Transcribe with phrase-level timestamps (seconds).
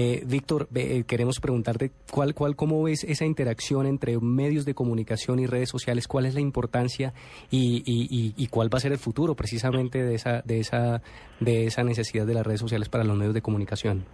[0.00, 5.40] Eh, Víctor, eh, queremos preguntarte cuál, cuál, cómo ves esa interacción entre medios de comunicación
[5.40, 7.12] y redes sociales, cuál es la importancia
[7.50, 11.02] y, y, cuál va a ser el futuro precisamente de esa, de esa,
[11.40, 14.04] de esa necesidad de las redes sociales para los medios de comunicación.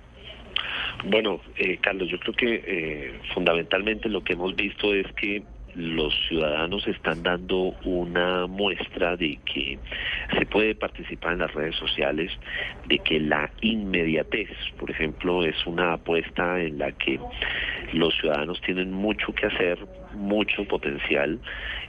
[1.05, 5.43] Bueno, eh, Carlos, yo creo que eh, fundamentalmente lo que hemos visto es que
[5.75, 9.79] los ciudadanos están dando una muestra de que
[10.39, 12.31] se puede participar en las redes sociales,
[12.87, 14.49] de que la inmediatez,
[14.79, 17.19] por ejemplo, es una apuesta en la que
[17.93, 19.79] los ciudadanos tienen mucho que hacer,
[20.15, 21.41] mucho potencial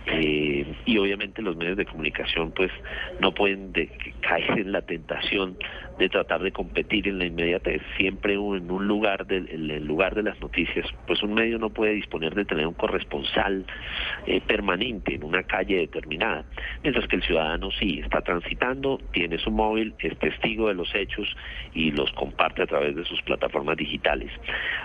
[0.08, 2.72] eh, y obviamente los medios de comunicación pues
[3.20, 3.90] no pueden de,
[4.22, 5.58] caer en la tentación
[5.98, 7.81] de tratar de competir en la inmediatez.
[7.98, 11.70] Siempre en un lugar del en el lugar de las noticias pues un medio no
[11.70, 13.66] puede disponer de tener un corresponsal
[14.28, 16.46] eh, permanente en una calle determinada
[16.84, 21.28] mientras que el ciudadano sí está transitando tiene su móvil es testigo de los hechos
[21.73, 24.31] y los comparte a través de sus plataformas digitales.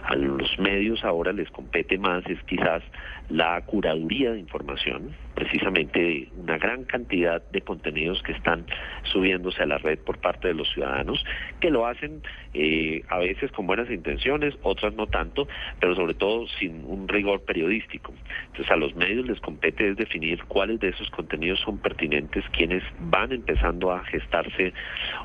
[0.04, 2.82] A los medios ahora les compete más es quizás
[3.30, 8.66] la curaduría de información, precisamente una gran cantidad de contenidos que están
[9.04, 11.24] subiéndose a la red por parte de los ciudadanos,
[11.60, 12.22] que lo hacen
[12.54, 15.46] eh, a veces con buenas intenciones, otras no tanto,
[15.78, 18.12] pero sobre todo sin un rigor periodístico.
[18.48, 22.82] Entonces a los medios les compete es definir cuáles de esos contenidos son pertinentes, quienes
[22.98, 24.72] van empezando a gestarse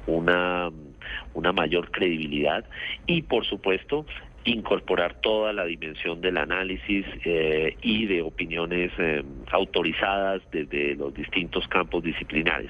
[0.05, 0.71] una
[1.33, 2.65] una mayor credibilidad
[3.05, 4.05] y por supuesto
[4.45, 11.67] incorporar toda la dimensión del análisis eh, y de opiniones eh, autorizadas desde los distintos
[11.67, 12.69] campos disciplinares.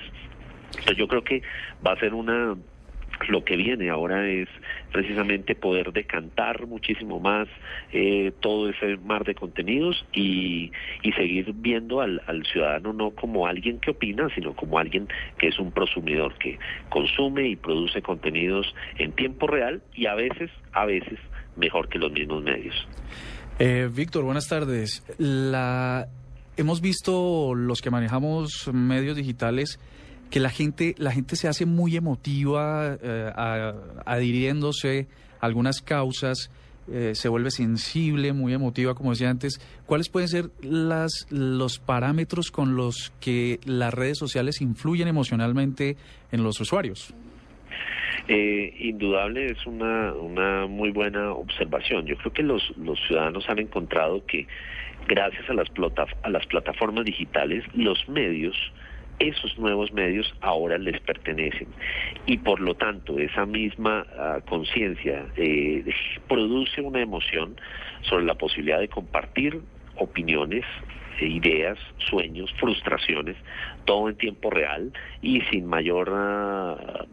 [0.69, 1.41] Entonces yo creo que
[1.85, 2.55] va a ser una
[3.29, 4.49] lo que viene ahora es
[4.91, 7.47] precisamente poder decantar muchísimo más
[7.91, 10.71] eh, todo ese mar de contenidos y,
[11.03, 15.07] y seguir viendo al, al, ciudadano no como alguien que opina, sino como alguien
[15.37, 16.59] que es un prosumidor, que
[16.89, 21.19] consume y produce contenidos en tiempo real y a veces, a veces,
[21.55, 22.75] mejor que los mismos medios.
[23.59, 25.03] Eh, Víctor, buenas tardes.
[25.17, 26.07] La...
[26.57, 29.77] Hemos visto los que manejamos medios digitales
[30.29, 33.73] que la gente, la gente se hace muy emotiva eh, a,
[34.05, 35.07] adhiriéndose
[35.39, 36.51] a algunas causas,
[36.91, 39.59] eh, se vuelve sensible, muy emotiva, como decía antes.
[39.85, 45.97] ¿Cuáles pueden ser las, los parámetros con los que las redes sociales influyen emocionalmente
[46.31, 47.13] en los usuarios?
[48.27, 52.05] Eh, indudable es una, una muy buena observación.
[52.05, 54.47] Yo creo que los, los ciudadanos han encontrado que
[55.07, 58.55] gracias a las, plata, a las plataformas digitales, los medios,
[59.19, 61.67] esos nuevos medios ahora les pertenecen.
[62.25, 65.83] Y por lo tanto esa misma uh, conciencia eh,
[66.27, 67.55] produce una emoción
[68.01, 69.61] sobre la posibilidad de compartir
[69.95, 70.65] opiniones,
[71.21, 73.35] ideas, sueños, frustraciones,
[73.85, 77.05] todo en tiempo real y sin mayor uh,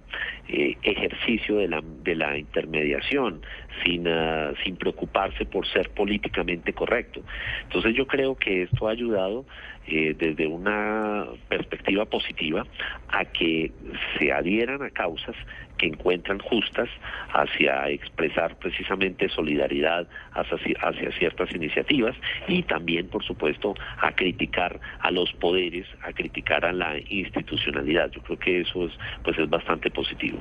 [0.49, 3.43] eh, ejercicio de la, de la intermediación,
[3.85, 7.23] sin, uh, sin preocuparse por ser políticamente correcto.
[7.65, 9.45] Entonces yo creo que esto ha ayudado
[9.87, 12.65] eh, desde una perspectiva positiva
[13.09, 13.73] a que
[14.17, 15.35] se adhieran a causas
[15.77, 16.89] que encuentran justas
[17.33, 22.15] hacia expresar precisamente solidaridad hacia, hacia ciertas iniciativas
[22.47, 28.11] y también, por supuesto, a criticar a los poderes, a criticar a la institucionalidad.
[28.11, 28.93] Yo creo que eso es,
[29.25, 30.39] pues, es bastante positivo.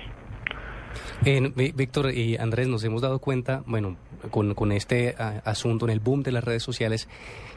[1.25, 3.97] Eh, Víctor y Andrés, nos hemos dado cuenta, bueno,
[4.30, 7.08] con, con este asunto, en el boom de las redes sociales,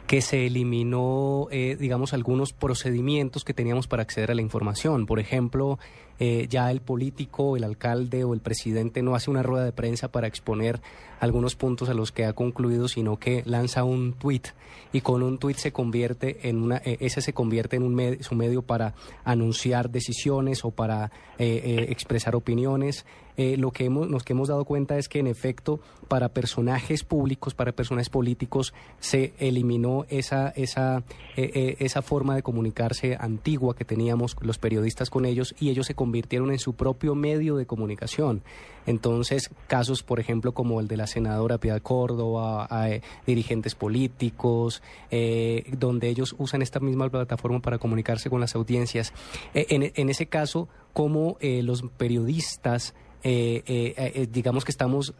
[0.07, 5.05] que se eliminó, eh, digamos, algunos procedimientos que teníamos para acceder a la información.
[5.05, 5.79] Por ejemplo,
[6.19, 10.11] eh, ya el político, el alcalde o el presidente no hace una rueda de prensa
[10.11, 10.79] para exponer
[11.19, 14.49] algunos puntos a los que ha concluido, sino que lanza un tuit
[14.95, 18.35] y con un tuit se convierte en una, eh, ese se convierte en un su
[18.35, 18.93] medio para
[19.25, 23.05] anunciar decisiones o para eh, eh, expresar opiniones.
[23.37, 27.03] Eh, lo que hemos, nos que hemos dado cuenta es que en efecto para personajes
[27.03, 31.03] públicos, para personajes políticos, se eliminó esa, esa,
[31.35, 35.87] eh, eh, esa forma de comunicarse antigua que teníamos los periodistas con ellos y ellos
[35.87, 38.41] se convirtieron en su propio medio de comunicación.
[38.85, 42.87] Entonces, casos, por ejemplo, como el de la senadora Piedad Córdoba, a,
[43.25, 49.13] dirigentes políticos, eh, donde ellos usan esta misma plataforma para comunicarse con las audiencias.
[49.53, 52.93] Eh, en, ese caso, cómo eh, los periodistas
[53.27, 55.15] eh, eh, eh, digamos que estamos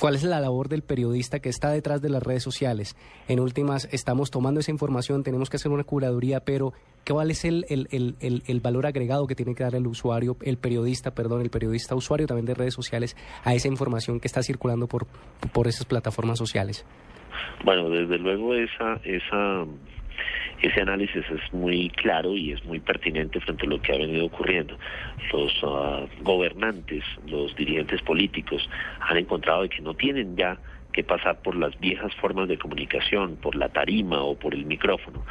[0.00, 2.96] ¿Cuál es la labor del periodista que está detrás de las redes sociales?
[3.28, 6.72] En últimas, estamos tomando esa información, tenemos que hacer una curaduría, pero
[7.08, 10.56] ¿cuál es el, el, el, el, valor agregado que tiene que dar el usuario, el
[10.56, 14.88] periodista, perdón, el periodista usuario también de redes sociales a esa información que está circulando
[14.88, 15.06] por,
[15.52, 16.84] por esas plataformas sociales?
[17.64, 19.64] Bueno, desde luego esa, esa
[20.62, 24.26] ese análisis es muy claro y es muy pertinente frente a lo que ha venido
[24.26, 24.76] ocurriendo.
[25.32, 28.68] Los ah, gobernantes, los dirigentes políticos
[29.00, 30.58] han encontrado que no tienen ya
[30.94, 35.24] que pasar por las viejas formas de comunicación, por la tarima o por el micrófono.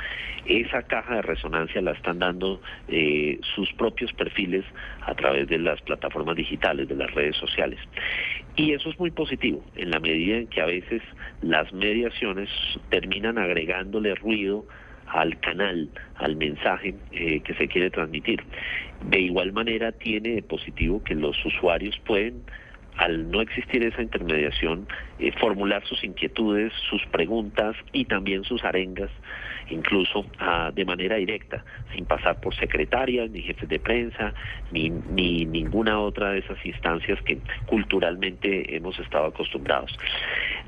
[0.45, 4.65] Esa caja de resonancia la están dando eh, sus propios perfiles
[5.01, 7.79] a través de las plataformas digitales, de las redes sociales.
[8.57, 11.01] Y eso es muy positivo, en la medida en que a veces
[11.41, 12.49] las mediaciones
[12.89, 14.65] terminan agregándole ruido
[15.13, 18.43] al canal, al mensaje eh, que se quiere transmitir.
[19.09, 22.43] De igual manera tiene positivo que los usuarios pueden
[22.97, 24.87] al no existir esa intermediación,
[25.19, 29.09] eh, formular sus inquietudes, sus preguntas y también sus arengas,
[29.69, 31.63] incluso ah, de manera directa,
[31.95, 34.33] sin pasar por secretarias, ni jefes de prensa,
[34.71, 39.97] ni, ni ninguna otra de esas instancias que culturalmente hemos estado acostumbrados.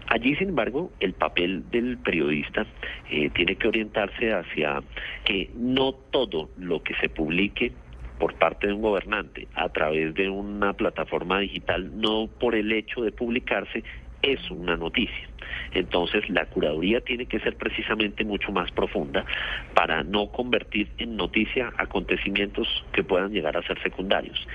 [0.07, 2.65] Allí, sin embargo, el papel del periodista
[3.09, 4.83] eh, tiene que orientarse hacia
[5.23, 7.71] que no todo lo que se publique
[8.19, 13.01] por parte de un gobernante a través de una plataforma digital, no por el hecho
[13.01, 13.83] de publicarse,
[14.21, 15.29] es una noticia.
[15.73, 19.25] Entonces, la curaduría tiene que ser precisamente mucho más profunda
[19.73, 24.47] para no convertir en noticia acontecimientos que puedan llegar a ser secundarios.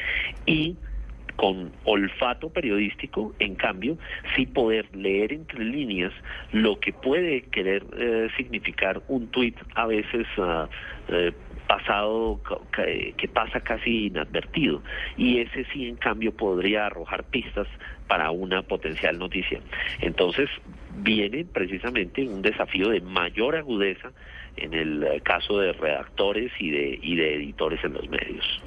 [0.46, 0.76] Y
[1.40, 3.96] con olfato periodístico, en cambio,
[4.36, 6.12] sí poder leer entre líneas
[6.52, 10.66] lo que puede querer eh, significar un tuit a veces uh,
[11.08, 11.32] eh,
[11.66, 12.42] pasado
[13.16, 14.82] que pasa casi inadvertido
[15.16, 17.68] y ese sí en cambio podría arrojar pistas
[18.06, 19.60] para una potencial noticia.
[20.02, 20.50] Entonces
[20.98, 24.12] viene precisamente un desafío de mayor agudeza
[24.58, 28.62] en el caso de redactores y de, y de editores en los medios.